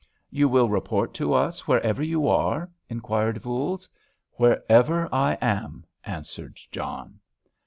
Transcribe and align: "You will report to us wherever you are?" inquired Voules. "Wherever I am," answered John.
"You 0.31 0.49
will 0.49 0.67
report 0.67 1.13
to 1.13 1.31
us 1.35 1.67
wherever 1.67 2.01
you 2.01 2.27
are?" 2.27 2.71
inquired 2.89 3.37
Voules. 3.37 3.87
"Wherever 4.31 5.07
I 5.13 5.37
am," 5.43 5.85
answered 6.03 6.57
John. 6.71 7.19